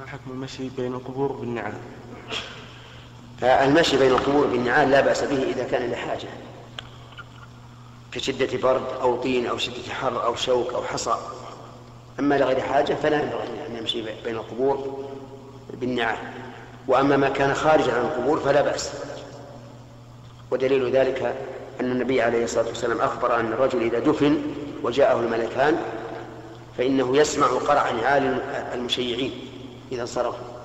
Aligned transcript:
ما 0.00 0.06
حكم 0.06 0.30
المشي 0.30 0.68
بين 0.76 0.94
القبور 0.94 1.32
بالنعال؟ 1.32 1.72
المشي 3.42 3.98
بين 3.98 4.10
القبور 4.10 4.46
بالنعال 4.46 4.90
لا 4.90 5.00
بأس 5.00 5.24
به 5.24 5.42
إذا 5.42 5.64
كان 5.64 5.90
لحاجة 5.90 6.28
كشدة 8.12 8.58
برد 8.62 8.82
أو 9.00 9.16
طين 9.16 9.46
أو 9.46 9.58
شدة 9.58 9.92
حر 10.00 10.24
أو 10.24 10.34
شوك 10.34 10.72
أو 10.74 10.82
حصى. 10.82 11.14
أما 12.18 12.38
لغير 12.38 12.60
حاجة 12.60 12.94
فلا 12.94 13.22
ينبغي 13.22 13.66
أن 13.68 13.76
يمشي 13.76 14.02
بين 14.24 14.36
القبور 14.36 15.04
بالنعال. 15.74 16.18
وأما 16.88 17.16
ما 17.16 17.28
كان 17.28 17.54
خارجا 17.54 17.92
عن 17.92 18.00
القبور 18.00 18.40
فلا 18.40 18.62
بأس. 18.62 18.92
ودليل 20.50 20.90
ذلك 20.90 21.22
أن 21.80 21.92
النبي 21.92 22.22
عليه 22.22 22.44
الصلاة 22.44 22.68
والسلام 22.68 23.00
أخبر 23.00 23.40
أن 23.40 23.52
الرجل 23.52 23.82
إذا 23.82 23.98
دفن 23.98 24.42
وجاءه 24.82 25.20
الملكان 25.20 25.82
فإنه 26.78 27.16
يسمع 27.16 27.46
قرع 27.46 27.90
نعال 27.90 28.40
المشيعين. 28.74 29.50
إذا 29.92 30.02
انصرفوا 30.02 30.59